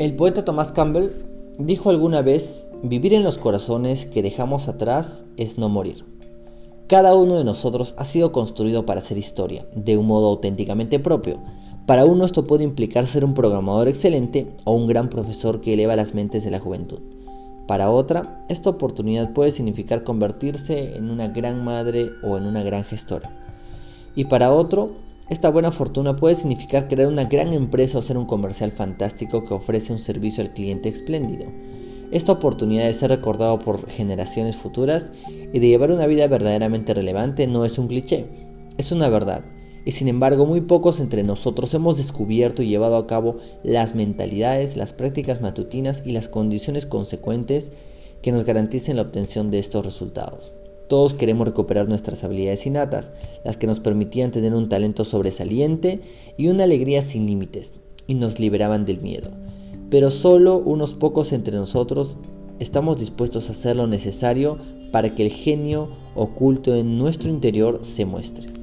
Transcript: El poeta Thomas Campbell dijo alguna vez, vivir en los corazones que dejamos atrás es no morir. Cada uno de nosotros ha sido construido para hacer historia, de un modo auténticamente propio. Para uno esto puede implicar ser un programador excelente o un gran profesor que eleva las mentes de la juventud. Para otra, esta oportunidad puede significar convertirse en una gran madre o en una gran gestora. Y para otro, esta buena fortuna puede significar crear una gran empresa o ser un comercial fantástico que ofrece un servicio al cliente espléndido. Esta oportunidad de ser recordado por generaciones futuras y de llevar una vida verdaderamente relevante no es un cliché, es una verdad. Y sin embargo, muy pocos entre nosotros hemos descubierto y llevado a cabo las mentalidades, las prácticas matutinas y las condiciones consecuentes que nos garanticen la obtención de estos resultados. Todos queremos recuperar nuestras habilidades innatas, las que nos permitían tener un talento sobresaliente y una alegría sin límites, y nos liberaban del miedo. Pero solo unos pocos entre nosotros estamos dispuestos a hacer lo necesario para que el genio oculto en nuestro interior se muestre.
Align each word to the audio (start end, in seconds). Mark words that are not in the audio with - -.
El 0.00 0.16
poeta 0.16 0.46
Thomas 0.46 0.72
Campbell 0.72 1.10
dijo 1.58 1.90
alguna 1.90 2.22
vez, 2.22 2.70
vivir 2.82 3.12
en 3.12 3.22
los 3.22 3.36
corazones 3.36 4.06
que 4.06 4.22
dejamos 4.22 4.66
atrás 4.66 5.26
es 5.36 5.58
no 5.58 5.68
morir. 5.68 6.06
Cada 6.86 7.14
uno 7.14 7.36
de 7.36 7.44
nosotros 7.44 7.94
ha 7.98 8.06
sido 8.06 8.32
construido 8.32 8.86
para 8.86 9.00
hacer 9.00 9.18
historia, 9.18 9.66
de 9.76 9.98
un 9.98 10.06
modo 10.06 10.28
auténticamente 10.28 10.98
propio. 11.00 11.38
Para 11.84 12.06
uno 12.06 12.24
esto 12.24 12.46
puede 12.46 12.64
implicar 12.64 13.04
ser 13.06 13.26
un 13.26 13.34
programador 13.34 13.88
excelente 13.88 14.46
o 14.64 14.72
un 14.72 14.86
gran 14.86 15.10
profesor 15.10 15.60
que 15.60 15.74
eleva 15.74 15.96
las 15.96 16.14
mentes 16.14 16.44
de 16.44 16.50
la 16.50 16.60
juventud. 16.60 17.00
Para 17.68 17.90
otra, 17.90 18.46
esta 18.48 18.70
oportunidad 18.70 19.34
puede 19.34 19.50
significar 19.50 20.02
convertirse 20.02 20.96
en 20.96 21.10
una 21.10 21.28
gran 21.28 21.62
madre 21.62 22.08
o 22.22 22.38
en 22.38 22.46
una 22.46 22.62
gran 22.62 22.84
gestora. 22.84 23.30
Y 24.14 24.24
para 24.24 24.50
otro, 24.50 24.92
esta 25.30 25.48
buena 25.48 25.70
fortuna 25.70 26.16
puede 26.16 26.34
significar 26.34 26.88
crear 26.88 27.08
una 27.08 27.24
gran 27.24 27.52
empresa 27.52 27.98
o 27.98 28.02
ser 28.02 28.18
un 28.18 28.26
comercial 28.26 28.72
fantástico 28.72 29.44
que 29.44 29.54
ofrece 29.54 29.92
un 29.92 30.00
servicio 30.00 30.42
al 30.42 30.52
cliente 30.52 30.88
espléndido. 30.88 31.46
Esta 32.10 32.32
oportunidad 32.32 32.86
de 32.86 32.94
ser 32.94 33.10
recordado 33.10 33.60
por 33.60 33.88
generaciones 33.88 34.56
futuras 34.56 35.12
y 35.52 35.60
de 35.60 35.68
llevar 35.68 35.92
una 35.92 36.06
vida 36.06 36.26
verdaderamente 36.26 36.94
relevante 36.94 37.46
no 37.46 37.64
es 37.64 37.78
un 37.78 37.86
cliché, 37.86 38.26
es 38.76 38.90
una 38.90 39.08
verdad. 39.08 39.44
Y 39.84 39.92
sin 39.92 40.08
embargo, 40.08 40.46
muy 40.46 40.62
pocos 40.62 40.98
entre 40.98 41.22
nosotros 41.22 41.72
hemos 41.74 41.96
descubierto 41.96 42.64
y 42.64 42.68
llevado 42.68 42.96
a 42.96 43.06
cabo 43.06 43.36
las 43.62 43.94
mentalidades, 43.94 44.76
las 44.76 44.92
prácticas 44.92 45.40
matutinas 45.40 46.02
y 46.04 46.10
las 46.10 46.28
condiciones 46.28 46.86
consecuentes 46.86 47.70
que 48.20 48.32
nos 48.32 48.42
garanticen 48.42 48.96
la 48.96 49.02
obtención 49.02 49.52
de 49.52 49.60
estos 49.60 49.84
resultados. 49.84 50.54
Todos 50.90 51.14
queremos 51.14 51.46
recuperar 51.46 51.88
nuestras 51.88 52.24
habilidades 52.24 52.66
innatas, 52.66 53.12
las 53.44 53.56
que 53.56 53.68
nos 53.68 53.78
permitían 53.78 54.32
tener 54.32 54.54
un 54.54 54.68
talento 54.68 55.04
sobresaliente 55.04 56.00
y 56.36 56.48
una 56.48 56.64
alegría 56.64 57.00
sin 57.00 57.26
límites, 57.26 57.74
y 58.08 58.16
nos 58.16 58.40
liberaban 58.40 58.84
del 58.84 59.00
miedo. 59.00 59.30
Pero 59.88 60.10
solo 60.10 60.58
unos 60.58 60.94
pocos 60.94 61.32
entre 61.32 61.56
nosotros 61.56 62.18
estamos 62.58 62.98
dispuestos 62.98 63.48
a 63.48 63.52
hacer 63.52 63.76
lo 63.76 63.86
necesario 63.86 64.58
para 64.90 65.14
que 65.14 65.22
el 65.22 65.30
genio 65.30 65.90
oculto 66.16 66.74
en 66.74 66.98
nuestro 66.98 67.30
interior 67.30 67.78
se 67.82 68.04
muestre. 68.04 68.59